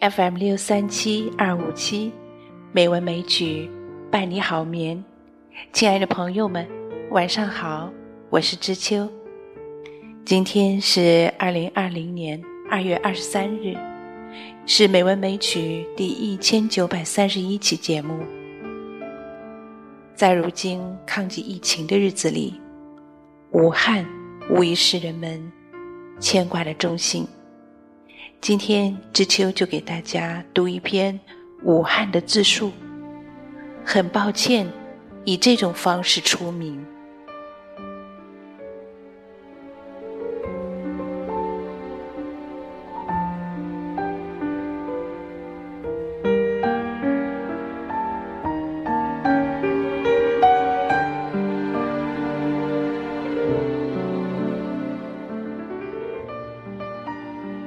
[0.00, 2.12] FM 六三七二五七，
[2.70, 3.68] 美文美曲
[4.10, 5.02] 伴你好眠。
[5.72, 6.68] 亲爱的朋友们，
[7.10, 7.90] 晚上好，
[8.28, 9.08] 我是知秋。
[10.22, 12.40] 今天是二零二零年
[12.70, 13.74] 二月二十三日，
[14.66, 18.18] 是美文美曲第一千九百三十一期节目。
[20.14, 22.60] 在如今抗击疫情的日子里，
[23.52, 24.06] 武汉
[24.50, 25.50] 无疑是人们
[26.20, 27.26] 牵挂的中心。
[28.40, 31.18] 今天知秋就给大家读一篇
[31.64, 32.70] 武汉的自述。
[33.84, 34.70] 很抱歉，
[35.24, 36.84] 以这种方式出名。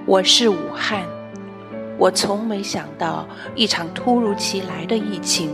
[0.10, 1.06] 我是武汉，
[2.00, 5.54] 我从没想到一场突如其来的疫情，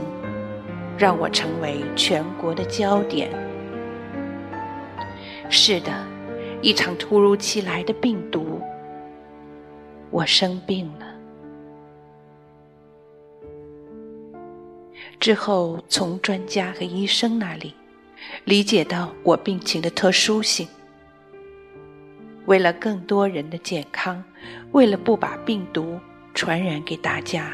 [0.98, 3.30] 让我成为全国的焦点。
[5.50, 5.92] 是的，
[6.62, 8.62] 一场突如其来的病毒，
[10.10, 11.06] 我生病了。
[15.20, 17.74] 之后从专家和医生那里
[18.46, 20.66] 理解到我病情的特殊性。
[22.46, 24.24] 为了更多人的健康，
[24.72, 26.00] 为了不把病毒
[26.34, 27.52] 传染给大家，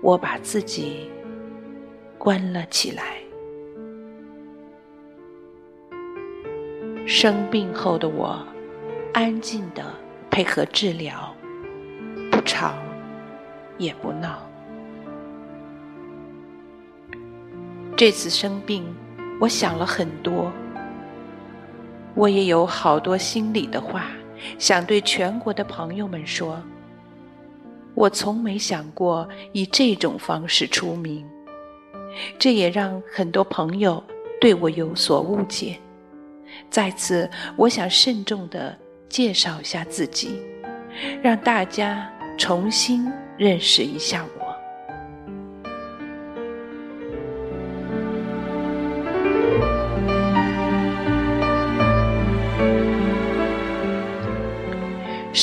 [0.00, 1.10] 我把自己
[2.16, 3.16] 关了起来。
[7.04, 8.46] 生病后的我，
[9.12, 9.92] 安静的
[10.30, 11.34] 配合治疗，
[12.30, 12.74] 不吵
[13.78, 14.48] 也不闹。
[17.96, 18.84] 这次生病，
[19.40, 20.52] 我想了很多。
[22.14, 24.10] 我也有好多心里的话，
[24.58, 26.62] 想对全国的朋友们说。
[27.94, 31.26] 我从没想过以这种方式出名，
[32.38, 34.02] 这也让很多朋友
[34.40, 35.78] 对我有所误解。
[36.70, 38.76] 在此，我想慎重的
[39.08, 40.40] 介绍一下自己，
[41.22, 44.41] 让大家重新认识一下我。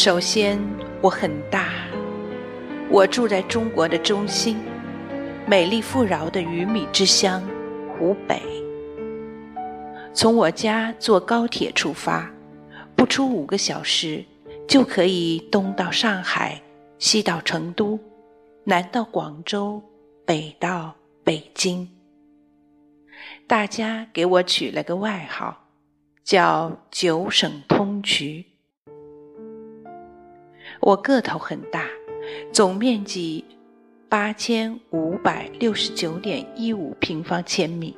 [0.01, 0.57] 首先，
[1.01, 1.73] 我很大，
[2.89, 4.55] 我住在中国的中心，
[5.45, 7.43] 美丽富饶的鱼米之乡
[7.89, 8.41] 湖北。
[10.13, 12.31] 从我家坐高铁出发，
[12.95, 14.23] 不出五个小时，
[14.69, 16.61] 就可以东到上海，
[16.97, 17.99] 西到成都，
[18.63, 19.83] 南到广州，
[20.25, 20.95] 北到
[21.25, 21.85] 北京。
[23.45, 25.65] 大家给我取了个外号，
[26.23, 28.45] 叫“九省通衢”。
[30.81, 31.85] 我个头很大，
[32.51, 33.43] 总面积
[34.07, 37.95] 八千五百六十九点一五平方千米。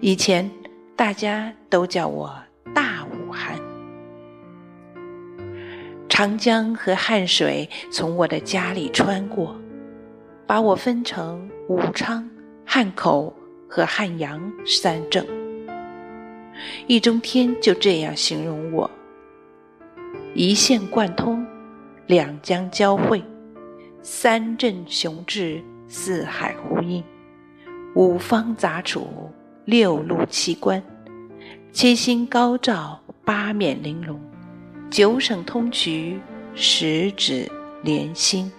[0.00, 0.48] 以前
[0.94, 2.32] 大家都叫我
[2.74, 3.58] 大武汉。
[6.08, 9.58] 长江和汉水从我的家里穿过，
[10.46, 12.28] 把我分成武昌、
[12.66, 13.34] 汉口
[13.66, 15.26] 和汉阳三镇。
[16.86, 18.90] 易中天就这样形容我：
[20.34, 21.42] 一线贯通。
[22.10, 23.22] 两江交汇，
[24.02, 27.04] 三镇雄峙，四海呼应，
[27.94, 29.30] 五方杂处，
[29.64, 30.82] 六路七关，
[31.70, 34.20] 七星高照，八面玲珑，
[34.90, 36.18] 九省通衢，
[36.52, 37.48] 十指
[37.84, 38.50] 连心。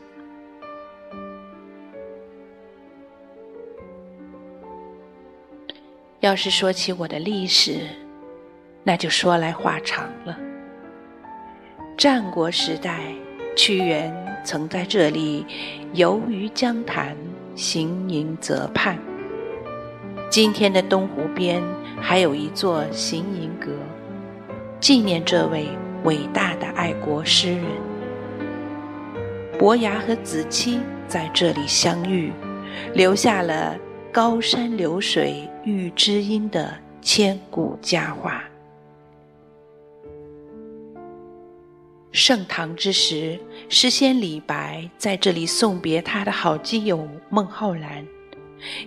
[6.21, 7.85] 要是说起我的历史，
[8.81, 10.39] 那就说来话长了。
[11.97, 13.13] 战国时代。
[13.55, 14.13] 屈原
[14.43, 15.45] 曾在这里
[15.93, 17.15] 游于江潭，
[17.55, 18.97] 行吟泽畔。
[20.29, 21.61] 今天的东湖边
[21.99, 23.71] 还有一座行吟阁，
[24.79, 25.67] 纪念这位
[26.05, 27.65] 伟大的爱国诗人。
[29.59, 32.31] 伯牙和子期在这里相遇，
[32.93, 33.77] 留下了
[34.11, 38.43] “高山流水遇知音”的千古佳话。
[42.11, 48.05] 盛唐之时，诗仙李白在这里送别他的好基友孟浩然。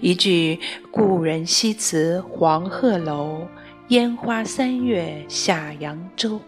[0.01, 0.61] 一句
[0.93, 3.49] “故人西辞黄鹤楼，
[3.89, 6.39] 烟花三月下扬州”，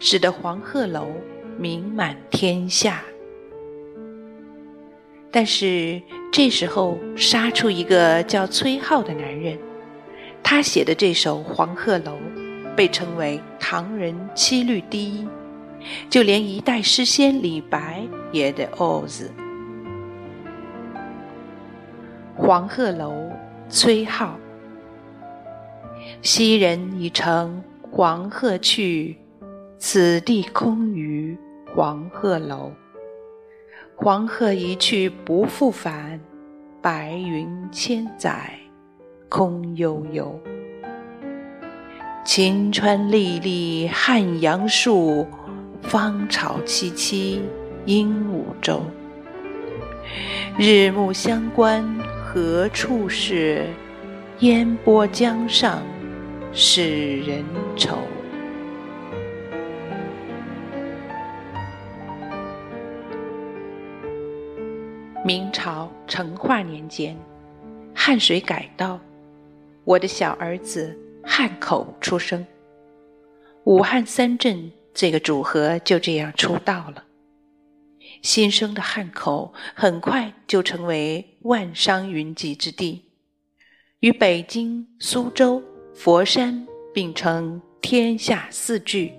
[0.00, 1.06] 使得黄鹤楼
[1.56, 3.02] 名满天下。
[5.30, 6.02] 但是
[6.32, 9.56] 这时候杀出一个叫崔颢的男人，
[10.42, 12.18] 他写的这首《黄鹤楼》
[12.74, 15.26] 被称为唐人七律第一。
[16.08, 18.02] 就连一代诗仙李白
[18.32, 19.30] 也得“哦”字。
[22.34, 23.30] 黄鹤楼，
[23.68, 24.30] 崔颢。
[26.22, 29.16] 昔人已乘黄鹤去，
[29.78, 31.36] 此地空余
[31.74, 32.72] 黄鹤楼。
[33.96, 36.20] 黄鹤一去不复返，
[36.82, 38.50] 白云千载
[39.28, 40.38] 空悠悠。
[42.22, 45.26] 晴川历历汉阳树，
[45.82, 47.40] 芳草萋萋
[47.84, 48.82] 鹦鹉洲。
[50.58, 51.84] 日暮乡关
[52.24, 53.66] 何处是？
[54.40, 55.82] 烟波江上
[56.52, 57.42] 使人
[57.74, 57.96] 愁。
[65.24, 67.16] 明朝成化年间，
[67.94, 69.00] 汉水改道，
[69.84, 70.94] 我的小儿子
[71.24, 72.46] 汉口出生，
[73.64, 77.04] 武汉三镇这个组合就这样出道了。
[78.22, 83.04] 新生的汉口很快就成为万商云集之地，
[84.00, 85.62] 与北京、苏州、
[85.94, 89.12] 佛山并称天下四巨。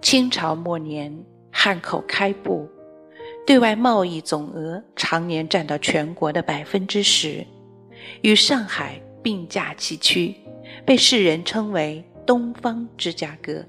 [0.00, 1.12] 清朝末年，
[1.50, 2.68] 汉口开埠，
[3.44, 7.44] 对外贸易总额常年占到全国的百分之十，
[8.22, 10.34] 与上海并驾齐驱，
[10.86, 13.64] 被世人称为“东方芝加哥”。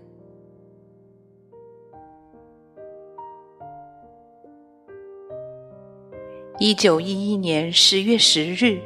[6.60, 8.80] 一九一一年十月十日，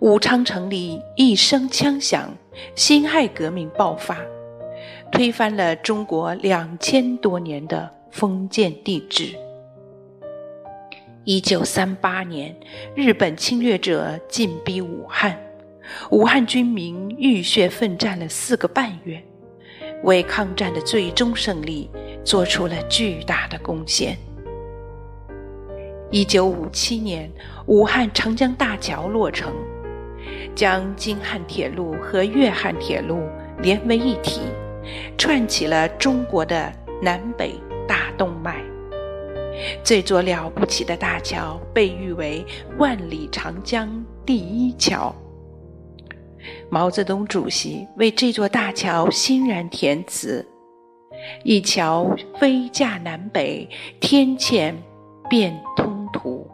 [0.00, 2.34] 武昌城里一声枪响，
[2.74, 4.16] 辛亥革命爆发。
[5.12, 9.36] 推翻了中国两千多年的封建帝制。
[11.24, 12.52] 一九三八年，
[12.96, 15.38] 日本侵略者进逼武汉，
[16.10, 19.22] 武汉军民浴血奋战了四个半月，
[20.02, 21.88] 为抗战的最终胜利
[22.24, 24.18] 做出了巨大的贡献。
[26.10, 27.30] 一九五七年，
[27.66, 29.52] 武汉长江大桥落成，
[30.56, 33.28] 将京汉铁路和粤汉铁路
[33.62, 34.40] 连为一体。
[35.16, 37.54] 串起了中国的南北
[37.86, 38.60] 大动脉。
[39.84, 42.44] 这座了不起的大桥被誉为
[42.78, 45.14] “万里长江第一桥”。
[46.70, 50.44] 毛泽东主席为这座大桥欣然填词
[51.44, 53.68] ：“一桥飞架南北，
[54.00, 54.74] 天堑
[55.28, 56.48] 变通途。”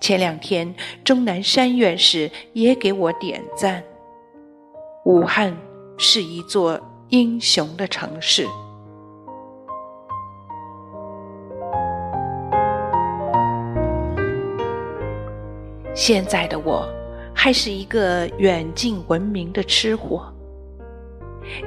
[0.00, 0.74] 前两天，
[1.04, 3.82] 钟南山院士也给我点赞。
[5.04, 5.56] 武汉
[5.98, 6.80] 是一座
[7.10, 8.46] 英雄的城市。
[16.00, 16.88] 现在的我，
[17.34, 20.32] 还是一个远近闻名的吃货。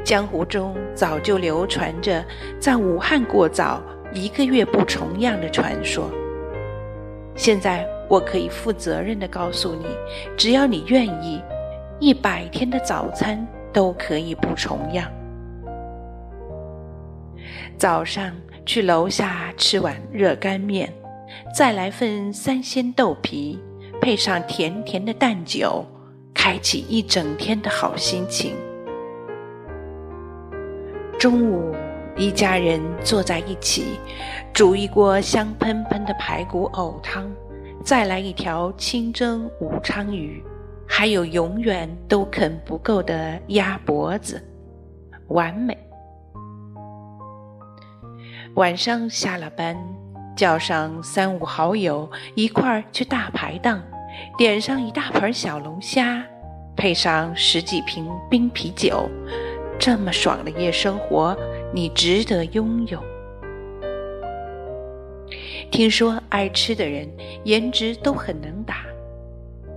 [0.03, 2.25] 江湖中早就流传着
[2.59, 3.79] 在武汉过早
[4.11, 6.09] 一个月不重样的传说。
[7.35, 9.85] 现在我可以负责任的告诉你，
[10.35, 11.39] 只要你愿意。
[11.99, 15.07] 一百天的早餐都可以不重样。
[17.77, 18.33] 早上
[18.65, 20.91] 去楼下吃碗热干面，
[21.55, 23.59] 再来份三鲜豆皮，
[24.03, 25.81] 配上甜甜的蛋酒，
[26.33, 28.53] 开启一整天的好心情。
[31.17, 31.73] 中午，
[32.17, 33.97] 一家人坐在一起，
[34.51, 37.31] 煮一锅香喷喷的排骨藕汤，
[37.81, 40.43] 再来一条清蒸武昌鱼。
[40.85, 44.45] 还有永远都啃不够的鸭脖子，
[45.29, 45.77] 完美。
[48.55, 49.77] 晚上下了班，
[50.35, 53.81] 叫上三五好友一块儿去大排档，
[54.37, 56.25] 点上一大盆小龙虾，
[56.75, 59.09] 配上十几瓶冰啤酒，
[59.79, 61.37] 这么爽的夜生活，
[61.73, 63.01] 你值得拥有。
[65.71, 67.09] 听说爱吃的人
[67.45, 68.85] 颜值都很能打。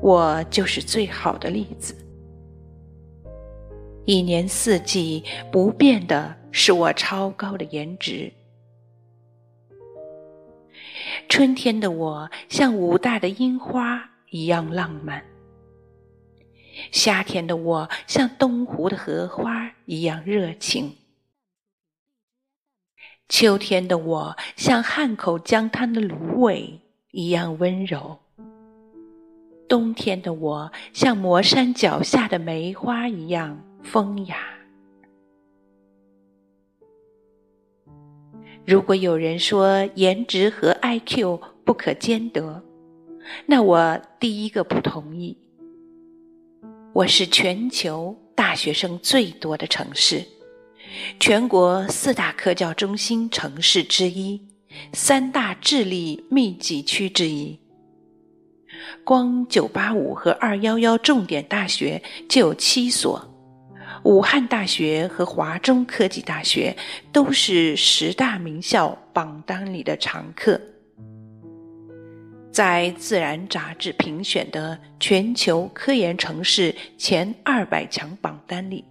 [0.03, 1.97] 我就是最好的例子。
[4.05, 8.31] 一年四季不变的是我超高的颜值。
[11.29, 15.25] 春天的我像武大的樱花一样浪漫，
[16.91, 20.97] 夏天的我像东湖的荷花一样热情，
[23.29, 26.81] 秋天的我像汉口江滩的芦苇
[27.13, 28.19] 一样温柔。
[29.69, 34.37] 冬天的我像磨山脚下的梅花一样风雅。
[38.65, 42.63] 如果有人说颜值和 IQ 不可兼得，
[43.47, 45.37] 那我第一个不同意。
[46.93, 50.25] 我是全球大学生最多的城市，
[51.21, 54.41] 全国四大科教中心城市之一，
[54.93, 57.59] 三大智力密集区之一。
[59.05, 63.23] 光985和211重点大学就有七所，
[64.05, 66.77] 武汉大学和华中科技大学
[67.13, 70.61] 都是十大名校榜单里的常客。
[72.57, 78.83] 在《自然》杂志评选的全球科研城市前二百强榜单里，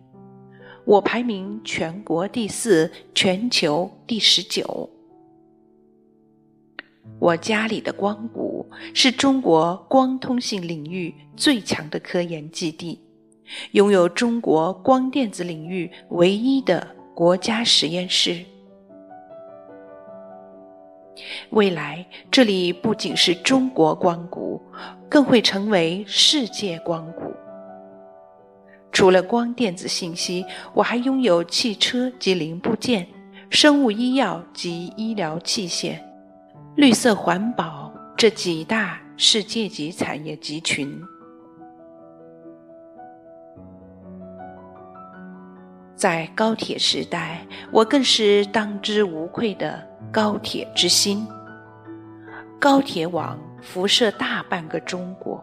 [0.85, 4.87] 我排名全国第四，全球第十九。
[7.17, 13.01] 我家里的光谷是中国光通信领域最强的科研基地，
[13.71, 18.45] 拥有中国光电子领域唯一的国家实验室。
[21.55, 24.61] 未来，这里不仅是中国光谷，
[25.09, 27.33] 更会成为世界光谷。
[28.91, 33.07] 除了光电子信息，我还拥有汽车及零部件、
[33.49, 35.97] 生物医药及医疗器械、
[36.75, 41.01] 绿色环保这几大世界级产业集群。
[45.95, 49.81] 在高铁时代，我更是当之无愧的。
[50.11, 51.27] 高铁之心，
[52.65, 55.39] 高铁网辐射大半个中国。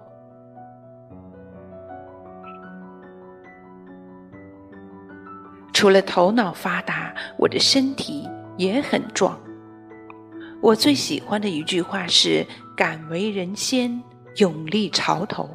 [5.72, 9.40] 除了头脑发达，我的身体也很壮。
[10.60, 12.44] 我最喜欢的一句话是
[12.76, 14.02] “敢为人先，
[14.38, 15.48] 勇立潮头”。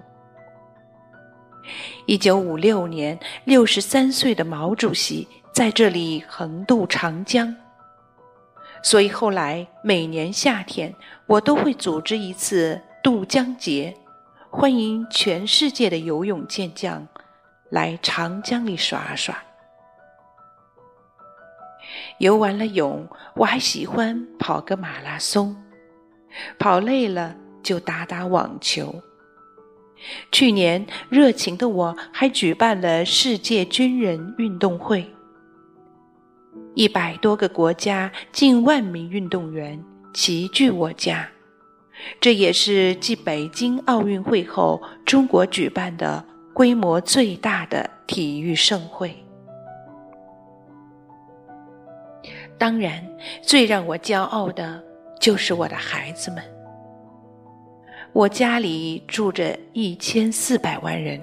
[2.07, 7.53] 一九五六年，六十三岁的毛主席在这里横渡长江。
[8.83, 10.93] 所以后来每年夏天，
[11.25, 13.95] 我都会组织一次渡江节，
[14.49, 17.05] 欢迎全世界的游泳健将
[17.69, 19.43] 来长江里耍耍。
[22.19, 25.55] 游完了泳，我还喜欢跑个马拉松，
[26.57, 29.03] 跑累了就打打网球。
[30.31, 35.11] 去年热情的我还举办了世界军人运动会。
[36.77, 41.27] 一百多个国家，近万名运动员齐聚我家，
[42.21, 49.11] 这也是继北京奥运会后中国举办的规模最大的体育盛会。
[52.59, 53.03] 当然，
[53.41, 54.79] 最让我骄傲的
[55.19, 56.43] 就是我的孩子们。
[58.13, 61.19] 我家里住着一千四百万人，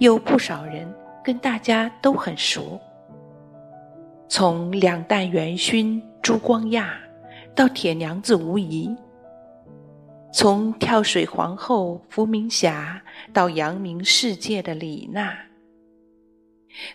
[0.00, 0.86] 有不少人
[1.24, 2.78] 跟大家都很熟。
[4.32, 6.96] 从两弹元勋朱光亚
[7.52, 8.88] 到铁娘子吴仪，
[10.32, 15.36] 从跳水皇后伏明霞到扬名世界的李娜，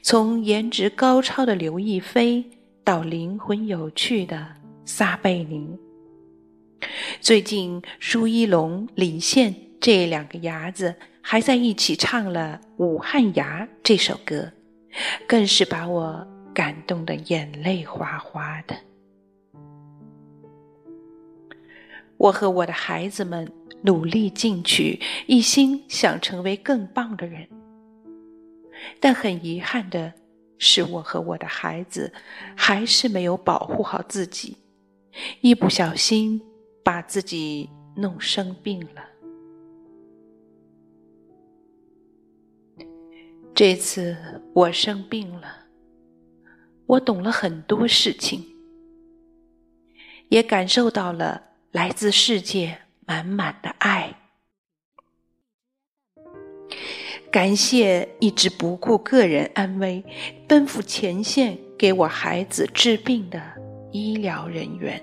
[0.01, 2.41] 从颜值高超的刘亦菲
[2.85, 4.47] 到灵魂有趣的
[4.85, 5.77] 撒贝宁，
[7.19, 14.53] 最近舒一龙、李现这两个伢子还在一起唱了《武汉伢》这首歌，
[15.27, 16.25] 更是把我。
[16.55, 18.73] 感动的眼泪哗哗的。
[22.15, 24.97] 我和我的孩子们努力进取，
[25.27, 27.45] 一心想成为更棒的人。
[29.01, 30.13] 但很遗憾的
[30.57, 32.11] 是，我和我的孩子
[32.55, 34.55] 还是没有保护好自己，
[35.41, 36.41] 一不小心
[36.85, 39.03] 把自己弄生病了。
[43.53, 44.15] 这次
[44.53, 45.64] 我生病了。
[46.87, 48.45] 我懂了很多事情，
[50.29, 54.15] 也感受到了来自世界满满的爱。
[57.31, 60.03] 感谢一直不顾个人安危、
[60.47, 63.41] 奔赴前线给我孩子治病的
[63.91, 65.01] 医疗人员。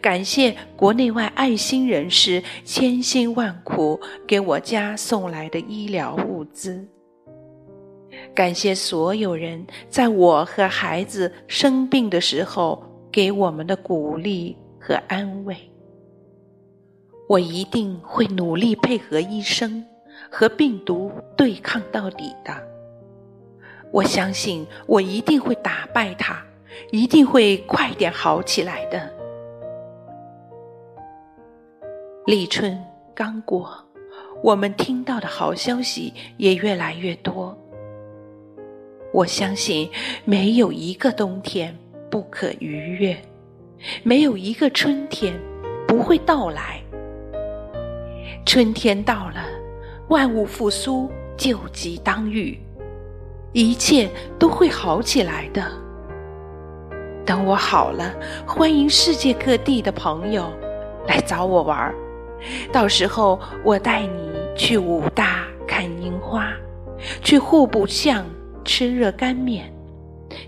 [0.00, 6.86] 感谢国内外爱心人士千辛万苦给我家送来的医疗物资。
[8.34, 15.56] 感谢所有人在我和孩子生病的时候给我们的鼓励和安慰。
[17.28, 19.84] 我一定会努力配合医生
[20.30, 22.54] 和病毒对抗到底的。
[23.92, 26.42] 我相信我一定会打败它，
[26.90, 29.12] 一定会快点好起来的。
[32.26, 32.78] 立春
[33.14, 33.70] 刚过，
[34.42, 37.56] 我们听到的好消息也越来越多。
[39.12, 39.90] 我相信，
[40.24, 41.76] 没有一个冬天
[42.10, 43.16] 不可逾越，
[44.02, 45.34] 没有一个春天
[45.86, 46.82] 不会到来。
[48.44, 49.44] 春天到了，
[50.08, 52.58] 万物复苏，救急当愈，
[53.52, 55.64] 一切都会好起来的。
[57.24, 58.14] 等我好了，
[58.46, 60.50] 欢迎世界各地的朋友
[61.06, 61.94] 来找我玩儿。
[62.70, 66.52] 到时候我带你去武大看樱花，
[67.22, 68.24] 去户部巷
[68.68, 69.72] 吃热干面，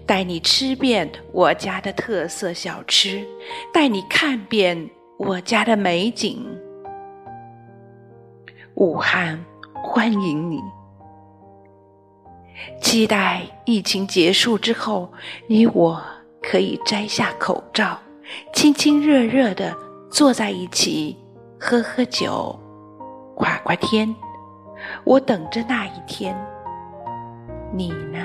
[0.04, 3.26] 带你吃遍我家的特色小吃，
[3.72, 6.46] 带你看遍我家的美景。
[8.74, 9.42] 武汉
[9.82, 10.60] 欢迎你，
[12.82, 15.10] 期待疫情结束之后，
[15.46, 15.98] 你我
[16.42, 17.98] 可以摘下口罩，
[18.52, 19.74] 亲亲热热的
[20.10, 21.16] 坐在一起。
[21.58, 22.58] 喝喝酒，
[23.34, 24.14] 夸夸天，
[25.04, 26.34] 我等着那一天。
[27.72, 28.18] 你呢？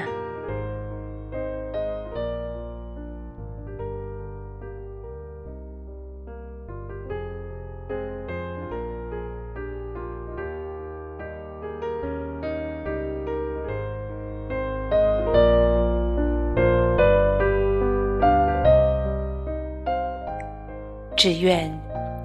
[21.15, 21.71] 只愿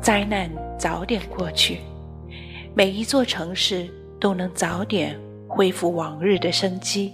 [0.03, 0.51] 灾难。
[0.81, 1.79] 早点过去，
[2.75, 3.87] 每一座城市
[4.19, 5.15] 都能早点
[5.61, 7.13] 恢复往日的生机，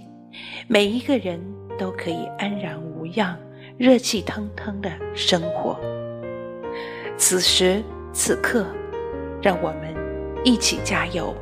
[0.69, 1.37] 每一个人
[1.77, 3.37] 都可以安然无恙、
[3.77, 5.77] 热气腾腾的生活。
[7.17, 8.65] 此时此刻，
[9.41, 9.93] 让我们
[10.45, 11.35] 一起加油！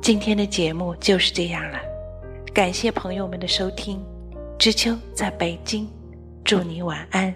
[0.00, 1.78] 今天的节目就是这样了，
[2.54, 4.02] 感谢朋友们的收听。
[4.58, 5.86] 知秋在北京，
[6.42, 7.34] 祝你晚安。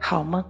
[0.00, 0.44] 好梦。